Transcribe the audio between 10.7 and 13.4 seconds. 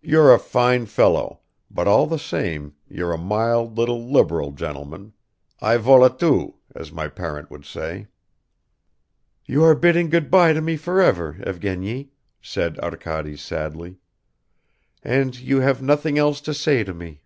for ever, Evgeny," said Arkady